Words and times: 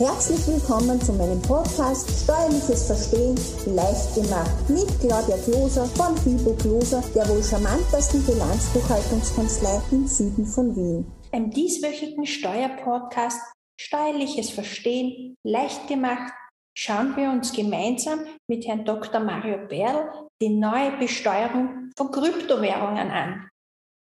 Herzlich 0.00 0.46
willkommen 0.46 0.98
zu 0.98 1.12
meinem 1.12 1.42
Podcast 1.42 2.08
Steuerliches 2.24 2.86
Verstehen 2.86 3.36
leicht 3.66 4.14
gemacht 4.14 4.70
mit 4.70 4.88
Claudia 4.98 5.36
Kloser 5.44 5.84
von 5.84 6.16
Fibo 6.16 6.54
Kloser, 6.54 7.04
der 7.14 7.28
wohl 7.28 7.44
charmantesten 7.44 8.24
Bilanzbuchhaltungskanzlei 8.24 9.82
im 9.90 10.06
Süden 10.06 10.46
von 10.46 10.74
Wien. 10.74 11.12
Im 11.32 11.50
dieswöchigen 11.50 12.24
Steuerpodcast 12.24 13.42
Steuerliches 13.78 14.48
Verstehen 14.48 15.36
leicht 15.44 15.86
gemacht 15.86 16.32
schauen 16.74 17.14
wir 17.18 17.28
uns 17.28 17.52
gemeinsam 17.52 18.20
mit 18.48 18.66
Herrn 18.66 18.86
Dr. 18.86 19.20
Mario 19.20 19.68
Berl 19.68 20.10
die 20.40 20.48
neue 20.48 20.96
Besteuerung 20.96 21.90
von 21.94 22.10
Kryptowährungen 22.10 23.10
an. 23.10 23.50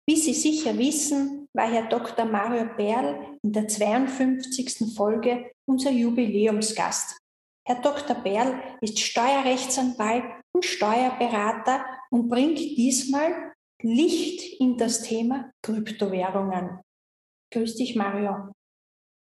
Wie 0.09 0.17
Sie 0.17 0.33
sicher 0.33 0.79
wissen, 0.79 1.42
war 1.55 1.71
Herr 1.71 1.89
Dr. 1.89 2.25
Mario 2.25 2.67
Berl 2.77 3.39
in 3.43 3.53
der 3.53 3.69
52. 3.69 4.95
Folge 4.95 5.51
unser 5.67 5.91
Jubiläumsgast. 5.91 7.19
Herr 7.67 7.81
Dr. 7.81 8.17
Berl 8.17 8.61
ist 8.81 8.99
Steuerrechtsanwalt 8.99 10.25
und 10.53 10.65
Steuerberater 10.65 11.85
und 12.11 12.29
bringt 12.29 12.59
diesmal 12.59 13.53
Licht 13.83 14.61
in 14.61 14.79
das 14.79 15.03
Thema 15.03 15.51
Kryptowährungen. 15.63 16.81
Grüß 17.53 17.77
dich, 17.77 17.95
Mario. 17.97 18.53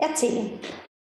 erzählen? 0.00 0.58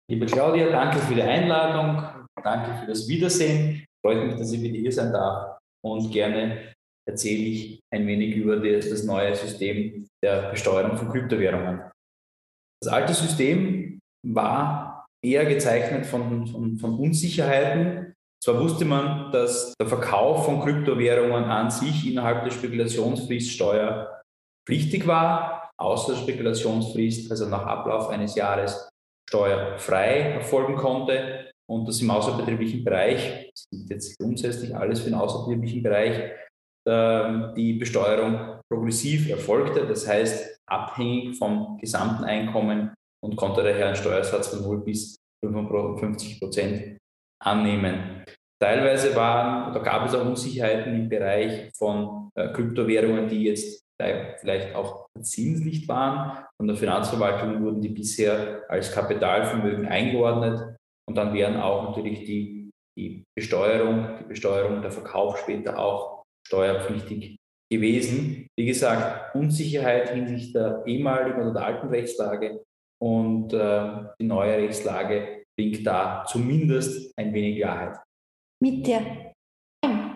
Liebe 0.09 0.25
Claudia, 0.25 0.71
danke 0.71 0.97
für 0.97 1.13
die 1.13 1.21
Einladung, 1.21 2.03
danke 2.43 2.79
für 2.79 2.87
das 2.87 3.07
Wiedersehen. 3.07 3.85
Freut 4.03 4.25
mich, 4.25 4.37
dass 4.37 4.51
ich 4.51 4.59
wieder 4.59 4.79
hier 4.79 4.91
sein 4.91 5.13
darf 5.13 5.59
und 5.85 6.11
gerne 6.11 6.73
erzähle 7.07 7.43
ich 7.43 7.79
ein 7.93 8.07
wenig 8.07 8.35
über 8.35 8.57
das 8.57 9.03
neue 9.03 9.35
System 9.35 10.07
der 10.23 10.49
Besteuerung 10.49 10.97
von 10.97 11.09
Kryptowährungen. 11.09 11.91
Das 12.81 12.91
alte 12.91 13.13
System 13.13 13.99
war 14.25 15.05
eher 15.23 15.45
gezeichnet 15.45 16.07
von, 16.07 16.47
von, 16.47 16.77
von 16.79 16.97
Unsicherheiten. 16.97 18.15
Zwar 18.43 18.59
wusste 18.59 18.85
man, 18.85 19.31
dass 19.31 19.75
der 19.79 19.89
Verkauf 19.89 20.45
von 20.45 20.61
Kryptowährungen 20.61 21.43
an 21.43 21.69
sich 21.69 22.09
innerhalb 22.09 22.45
der 22.45 22.51
Spekulationsfrist 22.51 23.51
steuerpflichtig 23.51 25.05
war, 25.05 25.69
außer 25.77 26.15
Spekulationsfrist, 26.15 27.29
also 27.29 27.47
nach 27.47 27.67
Ablauf 27.67 28.09
eines 28.09 28.33
Jahres 28.33 28.88
steuerfrei 29.29 30.33
erfolgen 30.33 30.75
konnte 30.75 31.51
und 31.69 31.87
dass 31.87 32.01
im 32.01 32.09
außerbetrieblichen 32.09 32.83
Bereich, 32.83 33.51
das 33.53 33.67
gilt 33.69 33.89
jetzt 33.91 34.17
grundsätzlich 34.17 34.75
alles 34.75 35.01
für 35.01 35.11
den 35.11 35.19
außerbetrieblichen 35.19 35.83
Bereich, 35.83 36.31
ähm, 36.87 37.53
die 37.55 37.73
Besteuerung 37.73 38.59
progressiv 38.71 39.29
erfolgte, 39.29 39.85
das 39.85 40.07
heißt 40.07 40.59
abhängig 40.67 41.37
vom 41.37 41.77
gesamten 41.77 42.23
Einkommen 42.23 42.93
und 43.23 43.35
konnte 43.35 43.63
daher 43.63 43.87
einen 43.87 43.95
Steuersatz 43.95 44.47
von 44.47 44.63
0 44.63 44.83
bis 44.83 45.15
55 45.45 46.39
Prozent 46.39 46.97
annehmen. 47.43 48.23
Teilweise 48.61 49.15
waren 49.15 49.71
oder 49.71 49.81
gab 49.81 50.07
es 50.07 50.15
auch 50.15 50.25
Unsicherheiten 50.25 50.93
im 50.95 51.07
Bereich 51.07 51.71
von 51.77 52.29
äh, 52.35 52.51
Kryptowährungen, 52.51 53.27
die 53.27 53.43
jetzt 53.43 53.83
vielleicht 54.39 54.75
auch 54.75 55.07
zinslicht 55.21 55.87
waren. 55.87 56.45
Von 56.57 56.67
der 56.67 56.77
Finanzverwaltung 56.77 57.63
wurden 57.63 57.81
die 57.81 57.89
bisher 57.89 58.63
als 58.69 58.91
Kapitalvermögen 58.91 59.85
eingeordnet 59.87 60.77
und 61.07 61.15
dann 61.15 61.33
wären 61.33 61.57
auch 61.57 61.89
natürlich 61.89 62.25
die, 62.25 62.69
die 62.97 63.23
Besteuerung, 63.35 64.17
die 64.19 64.27
Besteuerung 64.27 64.81
der 64.81 64.91
Verkauf 64.91 65.39
später 65.39 65.77
auch 65.79 66.23
steuerpflichtig 66.47 67.37
gewesen. 67.71 68.47
Wie 68.57 68.65
gesagt, 68.65 69.35
Unsicherheit 69.35 70.09
hinsichtlich 70.09 70.53
der 70.53 70.83
ehemaligen 70.85 71.41
oder 71.41 71.53
der 71.53 71.65
alten 71.65 71.87
Rechtslage 71.89 72.63
und 73.01 73.53
äh, 73.53 74.03
die 74.19 74.25
neue 74.25 74.57
Rechtslage 74.57 75.43
bringt 75.57 75.85
da 75.85 76.25
zumindest 76.27 77.13
ein 77.17 77.33
wenig 77.33 77.57
Klarheit. 77.57 77.97
Mit 78.61 78.87
der 78.87 79.28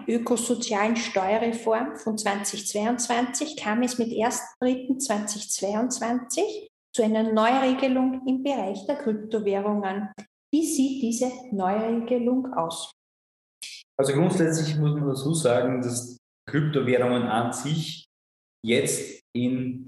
ökosozialen 0.08 0.96
Steuerreform 0.96 1.98
von 1.98 2.18
2022 2.18 3.58
kam 3.58 3.84
es 3.84 3.98
mit 3.98 4.08
1.3.2022 4.10 6.68
zu 6.96 7.04
einer 7.04 7.34
Neuregelung 7.34 8.22
im 8.28 8.44
Bereich 8.44 8.86
der 8.86 8.98
Kryptowährungen. 8.98 10.10
Wie 10.54 10.66
sieht 10.66 11.02
diese 11.02 11.32
Neuregelung 11.52 12.54
aus? 12.54 12.92
Also 14.00 14.14
grundsätzlich 14.14 14.78
muss 14.78 14.94
man 14.94 15.08
dazu 15.08 15.34
sagen, 15.34 15.82
dass 15.82 16.18
Kryptowährungen 16.50 17.24
an 17.24 17.54
sich 17.54 18.06
jetzt 18.66 19.22
in 19.36 19.88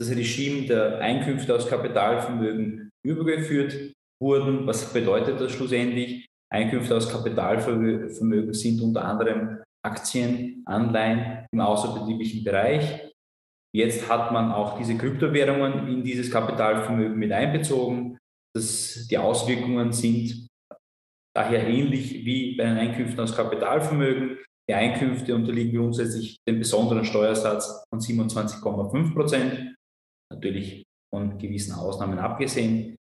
das 0.00 0.10
Regime 0.10 0.66
der 0.66 0.98
Einkünfte 0.98 1.54
aus 1.54 1.68
Kapitalvermögen 1.68 2.90
übergeführt 3.06 3.94
wurden. 4.20 4.66
Was 4.66 4.92
bedeutet 4.92 5.40
das 5.40 5.52
schlussendlich? 5.52 6.26
Einkünfte 6.52 6.96
aus 6.96 7.08
Kapitalvermögen 7.08 8.52
sind 8.52 8.82
unter 8.82 9.04
anderem 9.04 9.62
Aktien, 9.84 10.62
Anleihen 10.66 11.46
im 11.50 11.60
außerbetrieblichen 11.60 12.44
Bereich. 12.44 13.10
Jetzt 13.74 14.08
hat 14.08 14.32
man 14.32 14.52
auch 14.52 14.78
diese 14.78 14.96
Kryptowährungen 14.96 15.88
in 15.88 16.04
dieses 16.04 16.30
Kapitalvermögen 16.30 17.18
mit 17.18 17.32
einbezogen. 17.32 18.18
Das, 18.54 19.06
die 19.10 19.16
Auswirkungen 19.16 19.92
sind 19.92 20.46
daher 21.34 21.66
ähnlich 21.66 22.24
wie 22.26 22.54
bei 22.54 22.64
den 22.64 22.76
Einkünften 22.76 23.20
aus 23.20 23.34
Kapitalvermögen. 23.34 24.38
Die 24.68 24.74
Einkünfte 24.74 25.34
unterliegen 25.34 25.80
grundsätzlich 25.80 26.36
dem 26.46 26.58
besonderen 26.58 27.04
Steuersatz 27.04 27.84
von 27.88 27.98
27,5 27.98 29.14
Prozent, 29.14 29.74
natürlich 30.30 30.84
von 31.12 31.38
gewissen 31.38 31.74
Ausnahmen 31.74 32.18
abgesehen. 32.18 32.96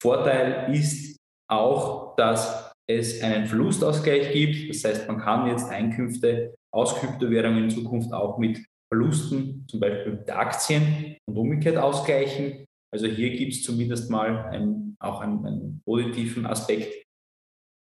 Vorteil 0.00 0.72
ist 0.72 1.18
auch, 1.50 2.14
dass 2.16 2.61
es 2.88 3.22
einen 3.22 3.46
Verlustausgleich 3.46 4.32
gibt. 4.32 4.70
Das 4.70 4.84
heißt, 4.84 5.08
man 5.08 5.18
kann 5.18 5.48
jetzt 5.48 5.68
Einkünfte 5.70 6.54
aus 6.72 6.96
Kryptowährungen 6.96 7.64
in 7.64 7.70
Zukunft 7.70 8.12
auch 8.12 8.38
mit 8.38 8.64
Verlusten, 8.92 9.66
zum 9.68 9.80
Beispiel 9.80 10.16
der 10.26 10.38
Aktien 10.38 11.16
und 11.26 11.36
umgekehrt 11.36 11.78
ausgleichen. 11.78 12.66
Also 12.92 13.06
hier 13.06 13.30
gibt 13.30 13.54
es 13.54 13.62
zumindest 13.62 14.10
mal 14.10 14.46
ein, 14.46 14.96
auch 15.00 15.20
einen, 15.20 15.46
einen, 15.46 15.82
positiven 15.84 16.44
Aspekt. 16.46 17.02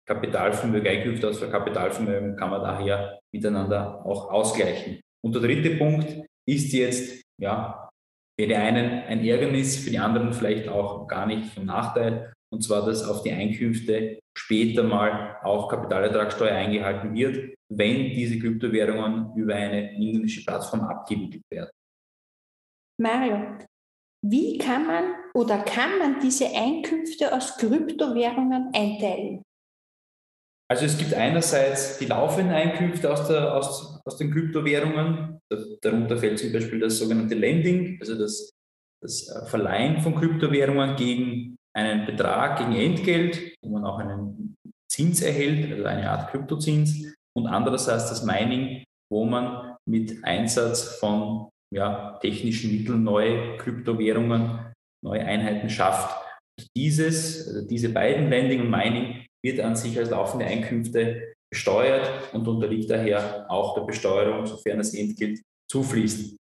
Kapitalvermögen, 0.08 0.88
Einkünfte 0.88 1.30
aus 1.30 1.40
Kapitalvermögen 1.40 2.36
kann 2.36 2.50
man 2.50 2.62
daher 2.62 3.20
miteinander 3.34 4.06
auch 4.06 4.30
ausgleichen. 4.30 5.00
Und 5.24 5.34
der 5.36 5.42
dritte 5.42 5.78
Punkt 5.78 6.26
ist 6.48 6.74
jetzt, 6.74 7.22
ja, 7.40 7.90
für 8.40 8.48
die 8.48 8.56
einen 8.56 9.04
ein 9.04 9.24
Ärgernis, 9.24 9.78
für 9.78 9.92
die 9.92 10.00
anderen 10.00 10.34
vielleicht 10.34 10.68
auch 10.68 11.08
gar 11.08 11.26
nicht 11.26 11.54
von 11.54 11.66
Nachteil, 11.66 12.34
und 12.54 12.62
zwar, 12.62 12.86
dass 12.86 13.04
auf 13.04 13.24
die 13.24 13.32
Einkünfte 13.32 14.20
später 14.38 14.84
mal 14.84 15.38
auch 15.44 15.68
Kapitalertragssteuer 15.70 16.54
eingehalten 16.54 17.14
wird, 17.16 17.56
wenn 17.70 18.14
diese 18.14 18.38
Kryptowährungen 18.40 19.36
über 19.36 19.56
eine 19.56 19.96
indische 19.96 20.46
Plattform 20.46 20.82
abgewickelt 20.82 21.44
werden. 21.52 21.72
Mario, 23.02 23.58
wie 24.24 24.58
kann 24.60 24.86
man 24.86 25.04
oder 25.34 25.58
kann 25.64 25.98
man 25.98 26.20
diese 26.22 26.46
Einkünfte 26.46 27.34
aus 27.34 27.58
Kryptowährungen 27.58 28.70
einteilen? 28.74 29.42
Also 30.72 30.86
es 30.86 30.98
gibt 30.98 31.14
einerseits 31.14 31.98
die 31.98 32.06
laufenden 32.06 32.54
Einkünfte 32.54 33.12
aus, 33.12 33.28
der, 33.28 33.54
aus, 33.54 34.00
aus 34.06 34.18
den 34.18 34.32
Kryptowährungen. 34.32 35.40
Darunter 35.82 36.18
fällt 36.18 36.40
zum 36.40 36.54
Beispiel 36.54 36.80
das 36.80 36.98
sogenannte 36.98 37.36
Lending, 37.36 37.98
also 38.00 38.18
das, 38.18 38.52
das 39.02 39.28
äh, 39.28 39.46
Verleihen 39.48 40.02
von 40.02 40.16
Kryptowährungen 40.16 40.96
gegen 40.96 41.58
einen 41.76 42.06
Betrag 42.06 42.58
gegen 42.58 42.76
Entgelt, 42.76 43.56
wo 43.64 43.70
man 43.70 43.86
auch 43.86 44.00
einen 44.00 44.56
Zins 44.92 45.22
erhält, 45.22 45.72
also 45.72 45.86
eine 45.86 46.10
Art 46.10 46.32
Kryptozins, 46.32 47.16
und 47.36 47.48
andererseits 47.48 48.10
das 48.10 48.24
Mining, 48.24 48.84
wo 49.12 49.26
man 49.26 49.76
mit 49.88 50.24
Einsatz 50.24 51.00
von 51.00 51.50
ja, 51.74 52.20
technischen 52.22 52.78
Mitteln 52.78 53.04
neue 53.04 53.58
Kryptowährungen, 53.58 54.72
neue 55.04 55.26
Einheiten 55.26 55.70
schafft. 55.70 56.16
Dieses, 56.78 57.48
also 57.48 57.68
diese 57.68 57.90
beiden 57.90 58.30
Lending 58.30 58.62
und 58.62 58.70
Mining 58.70 59.26
wird 59.44 59.60
an 59.60 59.76
sich 59.76 59.98
als 59.98 60.12
laufende 60.12 60.46
Einkünfte 60.46 61.34
besteuert 61.52 62.34
und 62.34 62.48
unterliegt 62.48 62.90
daher 62.90 63.50
auch 63.50 63.76
der 63.76 63.82
Besteuerung, 63.82 64.46
sofern 64.46 64.78
das 64.78 64.94
Entgelt 64.94 65.42
zufließt. 65.72 66.36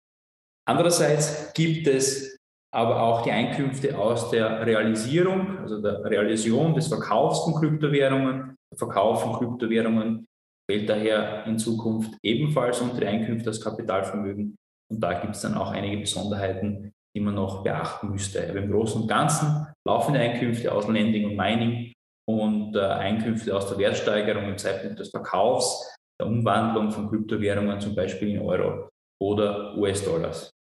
Andererseits 0.68 1.54
gibt 1.54 1.88
es 1.88 2.38
aber 2.73 3.01
auch 3.01 3.21
die 3.23 3.31
Einkünfte 3.31 3.97
aus 3.97 4.29
der 4.29 4.65
Realisierung, 4.65 5.59
also 5.59 5.81
der 5.81 6.03
Realisation 6.06 6.73
des 6.73 6.88
Verkaufs 6.88 7.44
von 7.44 7.56
Kryptowährungen. 7.56 8.56
Der 8.71 8.77
Verkauf 8.77 9.21
von 9.21 9.33
Kryptowährungen 9.33 10.25
fällt 10.69 10.89
daher 10.89 11.45
in 11.45 11.59
Zukunft 11.59 12.13
ebenfalls 12.23 12.79
unter 12.79 13.01
die 13.01 13.07
Einkünfte 13.07 13.50
aus 13.50 13.59
Kapitalvermögen. 13.59 14.56
Und 14.89 15.00
da 15.01 15.19
gibt 15.19 15.35
es 15.35 15.41
dann 15.41 15.56
auch 15.56 15.71
einige 15.71 15.97
Besonderheiten, 15.97 16.94
die 17.15 17.21
man 17.21 17.35
noch 17.35 17.63
beachten 17.63 18.09
müsste. 18.09 18.50
Aber 18.50 18.59
im 18.59 18.71
Großen 18.71 19.01
und 19.01 19.07
Ganzen 19.07 19.67
laufende 19.85 20.19
Einkünfte 20.21 20.71
aus 20.71 20.88
Lending 20.88 21.25
und 21.25 21.35
Mining 21.35 21.91
und 22.29 22.75
äh, 22.75 22.79
Einkünfte 22.79 23.56
aus 23.56 23.67
der 23.67 23.77
Wertsteigerung 23.77 24.45
im 24.45 24.57
Zeitpunkt 24.57 25.00
des 25.00 25.09
Verkaufs, 25.09 25.97
der 26.19 26.27
Umwandlung 26.27 26.91
von 26.91 27.09
Kryptowährungen 27.09 27.81
zum 27.81 27.95
Beispiel 27.95 28.29
in 28.29 28.41
Euro 28.41 28.89
oder 29.19 29.75
US-Dollars. 29.77 30.51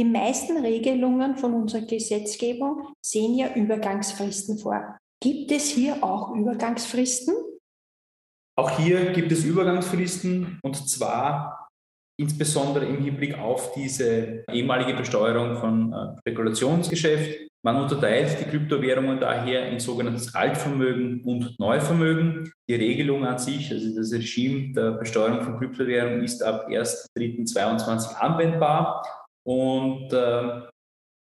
Die 0.00 0.06
meisten 0.06 0.56
Regelungen 0.56 1.36
von 1.36 1.52
unserer 1.52 1.82
Gesetzgebung 1.82 2.94
sehen 3.04 3.36
ja 3.36 3.54
Übergangsfristen 3.54 4.56
vor. 4.56 4.96
Gibt 5.22 5.52
es 5.52 5.68
hier 5.68 6.02
auch 6.02 6.34
Übergangsfristen? 6.34 7.34
Auch 8.58 8.78
hier 8.78 9.12
gibt 9.12 9.30
es 9.30 9.44
Übergangsfristen 9.44 10.58
und 10.62 10.88
zwar 10.88 11.68
insbesondere 12.18 12.86
im 12.86 13.04
Hinblick 13.04 13.38
auf 13.38 13.74
diese 13.74 14.42
ehemalige 14.50 14.94
Besteuerung 14.94 15.56
von 15.56 15.92
äh, 15.92 16.18
Spekulationsgeschäft. 16.20 17.50
Man 17.62 17.76
unterteilt 17.76 18.40
die 18.40 18.44
Kryptowährungen 18.44 19.20
daher 19.20 19.68
in 19.68 19.80
sogenanntes 19.80 20.34
Altvermögen 20.34 21.22
und 21.24 21.60
Neuvermögen. 21.60 22.50
Die 22.70 22.74
Regelung 22.74 23.26
an 23.26 23.38
sich, 23.38 23.70
also 23.70 23.94
das 23.94 24.10
Regime 24.12 24.72
der 24.72 24.92
Besteuerung 24.92 25.42
von 25.42 25.58
Kryptowährungen, 25.58 26.24
ist 26.24 26.42
ab 26.42 26.68
1.3.22 26.70 28.14
anwendbar. 28.14 29.02
Und 29.46 30.12
äh, 30.12 30.62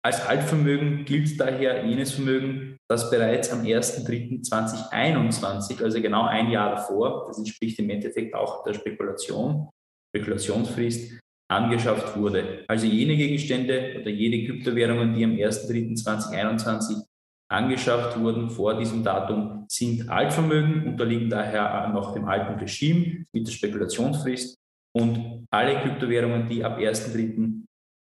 als 0.04 0.26
Altvermögen 0.26 1.04
gilt 1.04 1.38
daher 1.40 1.84
jenes 1.84 2.12
Vermögen, 2.12 2.78
das 2.88 3.10
bereits 3.10 3.50
am 3.50 3.62
1.3.2021, 3.62 5.82
also 5.82 6.00
genau 6.00 6.24
ein 6.24 6.50
Jahr 6.50 6.76
davor, 6.76 7.26
das 7.26 7.38
entspricht 7.38 7.78
im 7.78 7.90
Endeffekt 7.90 8.34
auch 8.34 8.64
der 8.64 8.74
Spekulation, 8.74 9.68
Spekulationsfrist, 10.14 11.18
angeschafft 11.50 12.16
wurde. 12.16 12.64
Also 12.68 12.86
jene 12.86 13.16
Gegenstände 13.16 13.96
oder 14.00 14.10
jene 14.10 14.46
Kryptowährungen, 14.46 15.14
die 15.14 15.24
am 15.24 15.32
1.3.2021 15.32 17.02
angeschafft 17.50 18.20
wurden 18.20 18.50
vor 18.50 18.78
diesem 18.78 19.02
Datum, 19.02 19.64
sind 19.68 20.08
Altvermögen, 20.08 20.86
unterliegen 20.86 21.30
daher 21.30 21.88
noch 21.88 22.14
dem 22.14 22.26
alten 22.26 22.58
Regime 22.58 23.24
mit 23.32 23.46
der 23.46 23.52
Spekulationsfrist 23.52 24.58
und 24.94 25.46
alle 25.50 25.80
Kryptowährungen, 25.80 26.48
die 26.48 26.64
ab 26.64 26.78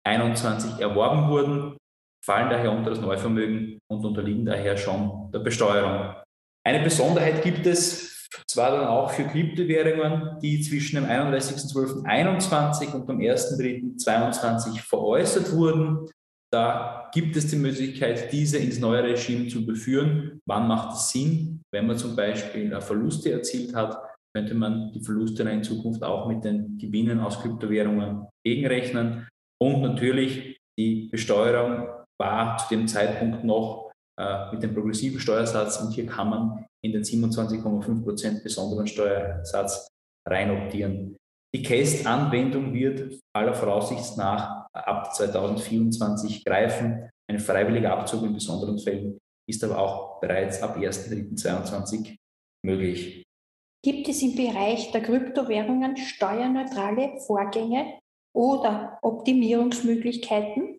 1.3.21 0.07 0.80
erworben 0.80 1.30
wurden, 1.30 1.77
fallen 2.25 2.50
daher 2.50 2.71
unter 2.71 2.89
das 2.89 3.01
Neuvermögen 3.01 3.80
und 3.89 4.06
unterliegen 4.06 4.45
daher 4.45 4.77
schon 4.77 5.31
der 5.31 5.39
Besteuerung. 5.39 6.15
Eine 6.65 6.83
Besonderheit 6.83 7.44
gibt 7.44 7.65
es 7.65 8.27
zwar 8.48 8.71
dann 8.71 8.88
auch 8.88 9.12
für 9.12 9.24
Kryptowährungen, 9.24 10.39
die 10.42 10.62
zwischen 10.62 10.98
dem 10.98 11.06
31.12.21 11.06 12.94
und 12.94 13.07
dem 13.07 13.19
1.3.22 13.19 14.80
veräußert 14.81 15.54
wurden. 15.54 16.10
Da 16.51 17.10
gibt 17.13 17.36
es 17.36 17.48
die 17.48 17.57
Möglichkeit, 17.57 18.31
diese 18.31 18.57
ins 18.57 18.80
neue 18.80 19.03
Regime 19.03 19.48
zu 19.48 19.60
überführen. 19.60 20.42
Wann 20.45 20.68
macht 20.68 20.95
es 20.95 21.10
Sinn? 21.10 21.62
Wenn 21.71 21.88
man 21.88 21.98
zum 21.98 22.15
Beispiel 22.15 22.80
Verluste 22.80 23.31
erzielt 23.31 23.75
hat, 23.75 23.98
könnte 24.33 24.53
man 24.53 24.92
die 24.94 25.03
Verluste 25.03 25.44
in 25.44 25.63
Zukunft 25.63 26.03
auch 26.03 26.27
mit 26.27 26.44
den 26.44 26.77
Gewinnen 26.77 27.19
aus 27.19 27.42
Kryptowährungen 27.42 28.27
gegenrechnen. 28.45 29.27
Und 29.59 29.81
natürlich 29.81 30.59
die 30.77 31.07
Besteuerung 31.09 31.88
war 32.19 32.57
zu 32.57 32.75
dem 32.75 32.88
Zeitpunkt 32.88 33.44
noch 33.44 33.92
äh, 34.19 34.51
mit 34.51 34.63
dem 34.63 34.74
progressiven 34.74 35.19
Steuersatz 35.19 35.77
und 35.81 35.92
hier 35.92 36.06
kann 36.06 36.30
man 36.30 36.65
in 36.83 36.92
den 36.92 37.04
27,5% 37.04 38.44
besonderen 38.44 38.88
Steuersatz 38.88 39.88
reinoptieren. 40.27 41.15
Die 41.56 41.63
CAST-Anwendung 41.63 42.74
wird 42.74 43.19
aller 43.36 43.54
Voraussicht 43.54 44.18
nach 44.18 44.68
ab 44.74 45.13
2024 45.15 46.44
greifen. 46.44 47.10
Ein 47.30 47.39
freiwilliger 47.39 47.94
Abzug 47.94 48.24
in 48.24 48.33
besonderen 48.33 48.77
Fällen 48.77 49.18
ist 49.50 49.63
aber 49.63 49.80
auch 49.80 50.19
bereits 50.19 50.62
ab 50.62 50.77
1.3.2022 50.77 52.15
möglich. 52.65 53.24
Gibt 53.83 54.10
es 54.10 54.21
im 54.21 54.36
Bereich 54.36 54.92
der 54.92 55.01
Kryptowährungen 55.01 55.95
steuerneutrale 55.98 57.19
Vorgänge 57.25 58.00
oder 58.38 59.00
Optimierungsmöglichkeiten? 59.01 60.78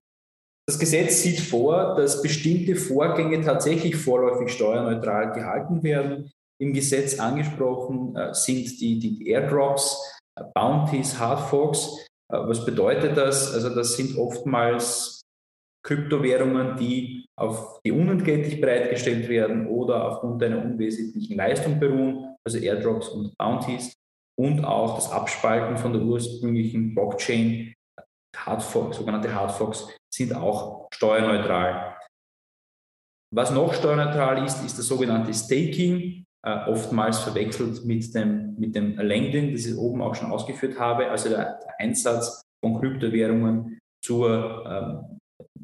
Das 0.68 0.78
Gesetz 0.78 1.22
sieht 1.22 1.40
vor, 1.40 1.96
dass 1.96 2.22
bestimmte 2.22 2.76
Vorgänge 2.76 3.40
tatsächlich 3.40 3.96
vorläufig 3.96 4.52
steuerneutral 4.52 5.32
gehalten 5.32 5.82
werden. 5.82 6.30
Im 6.60 6.72
Gesetz 6.72 7.18
angesprochen 7.18 8.14
äh, 8.16 8.32
sind 8.32 8.80
die, 8.80 8.98
die 8.98 9.28
Airdrops, 9.28 10.20
äh, 10.38 10.44
Bounties, 10.54 11.18
Hardforks. 11.18 12.06
Äh, 12.32 12.38
was 12.38 12.64
bedeutet 12.64 13.16
das? 13.16 13.52
Also 13.52 13.70
das 13.70 13.96
sind 13.96 14.16
oftmals 14.16 15.22
Kryptowährungen, 15.84 16.76
die 16.76 17.26
auf 17.36 17.80
die 17.84 17.92
unentgeltlich 17.92 18.60
bereitgestellt 18.60 19.28
werden 19.28 19.66
oder 19.66 20.06
aufgrund 20.06 20.42
einer 20.42 20.62
unwesentlichen 20.62 21.36
Leistung 21.36 21.80
beruhen, 21.80 22.36
also 22.44 22.58
Airdrops 22.58 23.08
und 23.08 23.36
Bounties. 23.38 23.94
Und 24.38 24.64
auch 24.64 24.94
das 24.94 25.10
Abspalten 25.10 25.76
von 25.76 25.92
der 25.92 26.02
ursprünglichen 26.02 26.94
Blockchain 26.94 27.74
Hardforks, 28.36 28.98
sogenannte 28.98 29.34
Hardforks, 29.34 29.96
sind 30.12 30.34
auch 30.34 30.86
steuerneutral. 30.92 31.96
Was 33.34 33.50
noch 33.50 33.74
steuerneutral 33.74 34.44
ist, 34.44 34.64
ist 34.64 34.78
das 34.78 34.86
sogenannte 34.86 35.34
Staking, 35.34 36.24
äh, 36.46 36.70
oftmals 36.70 37.18
verwechselt 37.18 37.84
mit 37.84 38.14
dem, 38.14 38.54
mit 38.58 38.74
dem 38.76 38.96
Lending, 38.96 39.52
das 39.52 39.66
ich 39.66 39.76
oben 39.76 40.00
auch 40.02 40.14
schon 40.14 40.30
ausgeführt 40.30 40.78
habe, 40.78 41.10
also 41.10 41.28
der, 41.30 41.58
der 41.58 41.80
Einsatz 41.80 42.42
von 42.64 42.80
Kryptowährungen 42.80 43.78
zur, 44.04 44.64
ähm, 44.66 45.18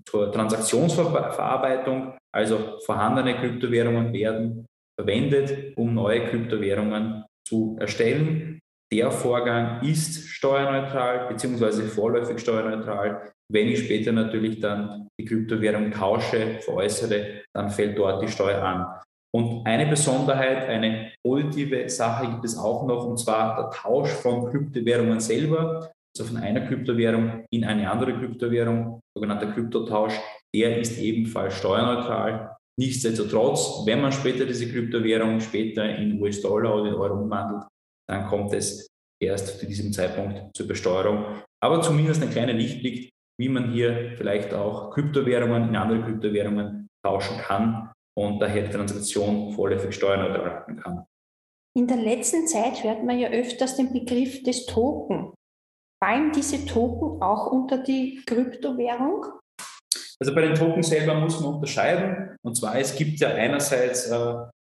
zur 0.05 0.33
Transaktionsverarbeitung. 0.33 2.19
Also 2.35 2.79
vorhandene 2.85 3.37
Kryptowährungen 3.37 4.13
werden 4.13 4.67
verwendet, 4.99 5.77
um 5.77 5.95
neue 5.95 6.27
Kryptowährungen 6.27 7.25
zu 7.47 7.77
erstellen. 7.79 8.61
Der 8.95 9.11
Vorgang 9.11 9.83
ist 9.83 10.29
steuerneutral 10.29 11.27
bzw. 11.27 11.83
vorläufig 11.83 12.39
steuerneutral. 12.39 13.33
Wenn 13.53 13.67
ich 13.67 13.81
später 13.81 14.13
natürlich 14.13 14.61
dann 14.61 15.09
die 15.21 15.25
Kryptowährung 15.25 15.91
tausche, 15.91 16.61
veräußere, 16.61 17.43
dann 17.53 17.71
fällt 17.71 17.99
dort 17.99 18.23
die 18.23 18.29
Steuer 18.29 18.63
an. 18.63 18.87
Und 19.35 19.67
eine 19.67 19.87
Besonderheit, 19.87 20.69
eine 20.69 21.11
positive 21.27 21.89
Sache 21.89 22.29
gibt 22.29 22.45
es 22.45 22.57
auch 22.57 22.87
noch, 22.87 23.05
und 23.05 23.19
zwar 23.19 23.57
der 23.57 23.71
Tausch 23.71 24.11
von 24.11 24.53
Kryptowährungen 24.53 25.19
selber, 25.19 25.91
also 26.17 26.33
von 26.33 26.41
einer 26.41 26.61
Kryptowährung 26.61 27.45
in 27.51 27.65
eine 27.65 27.91
andere 27.91 28.17
Kryptowährung, 28.17 29.01
sogenannter 29.13 29.51
Kryptotausch, 29.51 30.15
der 30.55 30.79
ist 30.79 31.01
ebenfalls 31.01 31.59
steuerneutral. 31.59 32.57
Nichtsdestotrotz, 32.79 33.83
wenn 33.87 34.01
man 34.01 34.13
später 34.13 34.45
diese 34.47 34.71
Kryptowährung 34.71 35.41
später 35.41 35.85
in 35.85 36.23
US-Dollar 36.23 36.77
oder 36.77 36.91
in 36.91 36.95
Euro 36.95 37.15
umwandelt, 37.15 37.65
dann 38.09 38.27
kommt 38.27 38.53
es 38.53 38.87
erst 39.23 39.59
zu 39.59 39.67
diesem 39.67 39.93
Zeitpunkt 39.93 40.57
zur 40.57 40.69
Besteuerung. 40.69 41.43
Aber 41.63 41.81
zumindest 41.81 42.23
ein 42.23 42.31
kleiner 42.31 42.53
Lichtblick, 42.53 43.11
wie 43.39 43.49
man 43.49 43.73
hier 43.73 44.13
vielleicht 44.17 44.53
auch 44.53 44.91
Kryptowährungen 44.91 45.69
in 45.69 45.77
andere 45.77 46.03
Kryptowährungen 46.03 46.89
tauschen 47.05 47.39
kann 47.39 47.93
und 48.17 48.41
daher 48.41 48.63
die 48.63 48.71
Transaktion 48.71 49.53
vorläufig 49.53 49.95
steuerneutral 49.95 50.51
halten 50.51 50.77
kann. 50.77 51.05
In 51.77 51.89
der 51.89 51.97
letzten 51.97 52.47
Zeit 52.47 52.85
hört 52.85 53.03
man 53.05 53.19
ja 53.19 53.29
öfters 53.31 53.77
den 53.77 53.93
Begriff 53.93 54.43
des 54.45 54.67
Token. 54.67 55.35
Fallen 56.03 56.33
diese 56.33 56.65
Token 56.67 57.21
auch 57.21 57.51
unter 57.51 57.79
die 57.79 58.23
Kryptowährung? 58.27 59.27
Also 60.21 60.35
bei 60.35 60.43
den 60.43 60.55
Tokens 60.55 60.89
selber 60.89 61.15
muss 61.15 61.41
man 61.41 61.55
unterscheiden. 61.55 62.37
Und 62.43 62.57
zwar, 62.57 62.79
es 62.79 62.95
gibt 62.95 63.19
ja 63.19 63.29
einerseits 63.29 64.09
äh, 64.09 64.35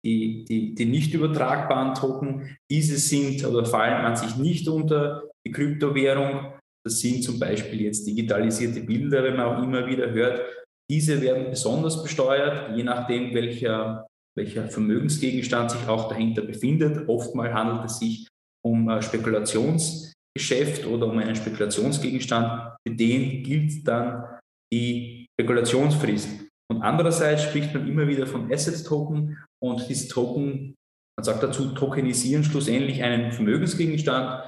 die, 0.05 0.45
die, 0.45 0.75
die 0.75 0.85
nicht 0.85 1.13
übertragbaren 1.13 1.95
Token, 1.95 2.57
diese 2.71 2.97
sind 2.97 3.43
oder 3.43 3.65
fallen 3.65 4.05
an 4.05 4.15
sich 4.15 4.37
nicht 4.37 4.67
unter 4.67 5.23
die 5.45 5.51
Kryptowährung. 5.51 6.53
Das 6.85 6.99
sind 6.99 7.23
zum 7.23 7.39
Beispiel 7.39 7.81
jetzt 7.81 8.05
digitalisierte 8.05 8.81
Bilder, 8.81 9.23
wenn 9.23 9.35
man 9.35 9.45
auch 9.47 9.63
immer 9.63 9.87
wieder 9.87 10.11
hört. 10.11 10.41
Diese 10.89 11.19
werden 11.21 11.49
besonders 11.49 12.03
besteuert, 12.03 12.77
je 12.77 12.83
nachdem, 12.83 13.33
welcher, 13.33 14.05
welcher 14.37 14.67
Vermögensgegenstand 14.67 15.71
sich 15.71 15.87
auch 15.87 16.07
dahinter 16.07 16.43
befindet. 16.43 17.09
Oftmal 17.09 17.51
handelt 17.51 17.85
es 17.85 17.97
sich 17.97 18.27
um 18.63 18.87
ein 18.87 19.01
Spekulationsgeschäft 19.01 20.85
oder 20.85 21.07
um 21.07 21.17
einen 21.17 21.35
Spekulationsgegenstand. 21.35 22.75
Für 22.87 22.93
den 22.93 23.41
gilt 23.41 23.87
dann 23.87 24.23
die 24.71 25.25
Spekulationsfrist. 25.39 26.45
Und 26.71 26.81
andererseits 26.81 27.43
spricht 27.43 27.73
man 27.73 27.87
immer 27.87 28.07
wieder 28.07 28.27
von 28.27 28.51
Asset-Token 28.51 29.37
und 29.65 29.89
diese 29.89 30.07
Token, 30.07 30.75
man 31.17 31.23
sagt 31.23 31.41
dazu, 31.41 31.69
tokenisieren 31.73 32.43
schlussendlich 32.43 33.01
einen 33.01 33.31
Vermögensgegenstand. 33.31 34.43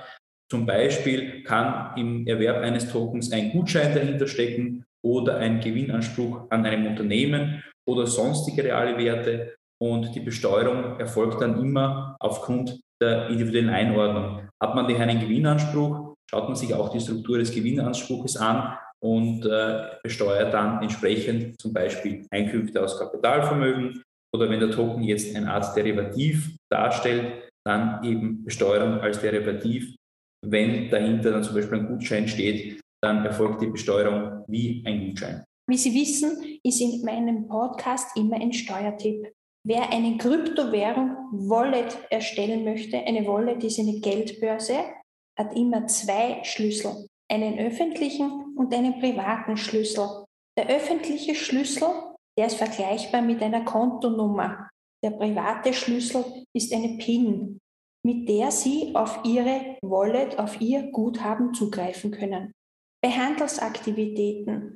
Zum 0.52 0.66
Beispiel 0.66 1.44
kann 1.44 1.98
im 1.98 2.28
Erwerb 2.28 2.58
eines 2.58 2.90
Tokens 2.92 3.32
ein 3.32 3.52
Gutschein 3.52 3.96
dahinter 3.96 4.28
stecken 4.28 4.86
oder 5.04 5.38
ein 5.38 5.60
Gewinnanspruch 5.60 6.50
an 6.52 6.66
einem 6.66 6.86
Unternehmen 6.86 7.64
oder 7.88 8.06
sonstige 8.06 8.64
reale 8.64 8.98
Werte. 8.98 9.56
Und 9.82 10.14
die 10.16 10.20
Besteuerung 10.20 11.00
erfolgt 11.00 11.42
dann 11.42 11.60
immer 11.60 12.16
aufgrund 12.20 12.80
der 13.02 13.30
individuellen 13.30 13.70
Einordnung. 13.70 14.48
Hat 14.62 14.76
man 14.76 14.88
daher 14.88 15.08
einen 15.08 15.20
Gewinnanspruch, 15.20 16.16
schaut 16.30 16.48
man 16.48 16.56
sich 16.56 16.74
auch 16.74 16.90
die 16.90 17.00
Struktur 17.00 17.38
des 17.38 17.52
Gewinnanspruches 17.52 18.38
an 18.38 18.78
und 19.04 19.46
äh, 19.46 19.98
besteuert 20.04 20.54
dann 20.54 20.82
entsprechend 20.82 21.60
zum 21.62 21.74
Beispiel 21.74 22.26
Einkünfte 22.32 22.84
aus 22.84 22.98
Kapitalvermögen 22.98 24.02
oder 24.34 24.50
wenn 24.50 24.60
der 24.60 24.72
Token 24.72 25.04
jetzt 25.04 25.36
eine 25.36 25.52
Art 25.52 25.76
Derivativ 25.76 26.56
darstellt, 26.72 27.50
dann 27.66 28.04
eben 28.04 28.44
Besteuerung 28.44 29.00
als 29.00 29.20
Derivativ. 29.20 29.96
Wenn 30.46 30.90
dahinter 30.90 31.32
dann 31.32 31.44
zum 31.44 31.56
Beispiel 31.56 31.80
ein 31.80 31.88
Gutschein 31.88 32.28
steht, 32.28 32.80
dann 33.04 33.26
erfolgt 33.26 33.62
die 33.62 33.68
Besteuerung 33.68 34.44
wie 34.48 34.84
ein 34.86 35.08
Gutschein. 35.08 35.44
Wie 35.70 35.78
Sie 35.78 35.94
wissen, 35.94 36.60
ist 36.64 36.80
in 36.80 37.04
meinem 37.04 37.48
Podcast 37.48 38.16
immer 38.16 38.38
ein 38.38 38.54
Steuertipp. 38.54 39.34
Wer 39.66 39.92
eine 39.92 40.18
Kryptowährung 40.18 41.18
Wallet 41.50 41.98
erstellen 42.10 42.64
möchte, 42.64 42.98
eine 43.00 43.28
Wallet 43.28 43.64
ist 43.66 43.80
eine 43.80 44.00
Geldbörse, 44.00 44.78
hat 45.38 45.54
immer 45.58 45.86
zwei 45.88 46.42
Schlüssel, 46.44 47.08
einen 47.30 47.60
öffentlichen 47.60 48.56
und 48.56 48.74
einen 48.74 49.00
privaten 49.00 49.58
Schlüssel. 49.58 50.08
Der 50.58 50.70
öffentliche 50.70 51.36
Schlüssel, 51.36 51.90
der 52.38 52.48
ist 52.48 52.58
vergleichbar 52.58 53.22
mit 53.22 53.42
einer 53.42 53.66
Kontonummer. 53.66 54.70
Der 55.04 55.12
private 55.12 55.74
Schlüssel 55.74 56.24
ist 56.56 56.74
eine 56.74 56.98
PIN, 56.98 57.60
mit 58.06 58.30
der 58.30 58.52
Sie 58.52 58.96
auf 58.96 59.20
Ihre 59.24 59.78
Wallet, 59.82 60.40
auf 60.40 60.62
Ihr 60.62 60.92
Guthaben 60.92 61.54
zugreifen 61.54 62.12
können. 62.12 62.52
Bei 63.04 63.10
Handelsaktivitäten 63.12 64.76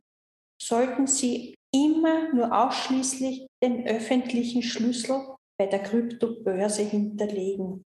sollten 0.61 1.07
Sie 1.07 1.55
immer 1.73 2.33
nur 2.33 2.51
ausschließlich 2.55 3.47
den 3.63 3.87
öffentlichen 3.87 4.61
Schlüssel 4.61 5.35
bei 5.57 5.67
der 5.67 5.83
Kryptobörse 5.83 6.83
hinterlegen. 6.83 7.83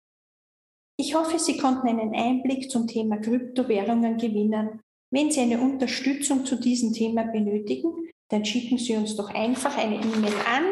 Ich 0.99 1.14
hoffe, 1.14 1.38
Sie 1.38 1.57
konnten 1.57 1.88
einen 1.88 2.14
Einblick 2.14 2.71
zum 2.71 2.87
Thema 2.87 3.19
Kryptowährungen 3.19 4.16
gewinnen. 4.16 4.81
Wenn 5.12 5.31
Sie 5.31 5.40
eine 5.40 5.61
Unterstützung 5.61 6.45
zu 6.45 6.57
diesem 6.57 6.93
Thema 6.93 7.25
benötigen, 7.25 8.11
dann 8.34 8.44
schicken 8.44 8.76
Sie 8.78 8.96
uns 8.96 9.14
doch 9.14 9.30
einfach 9.30 9.78
eine 9.78 9.94
E-Mail 9.94 10.34
an 10.44 10.64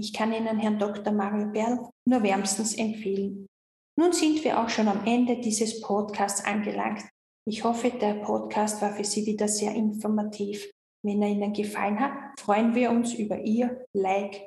Ich 0.00 0.12
kann 0.12 0.32
Ihnen 0.32 0.60
Herrn 0.60 0.78
Dr. 0.78 1.12
Mario 1.12 1.48
Berl 1.48 1.90
nur 2.08 2.22
wärmstens 2.22 2.76
empfehlen. 2.76 3.48
Nun 3.98 4.12
sind 4.12 4.44
wir 4.44 4.60
auch 4.60 4.68
schon 4.68 4.86
am 4.86 5.04
Ende 5.06 5.40
dieses 5.40 5.80
Podcasts 5.80 6.44
angelangt. 6.44 7.02
Ich 7.48 7.64
hoffe, 7.64 7.90
der 7.90 8.14
Podcast 8.14 8.80
war 8.82 8.94
für 8.94 9.04
Sie 9.04 9.24
wieder 9.24 9.48
sehr 9.48 9.74
informativ. 9.74 10.70
Wenn 11.02 11.22
er 11.22 11.30
Ihnen 11.30 11.54
gefallen 11.54 11.98
hat, 11.98 12.12
freuen 12.38 12.74
wir 12.74 12.90
uns 12.90 13.14
über 13.14 13.40
Ihr 13.40 13.86
Like. 13.94 14.46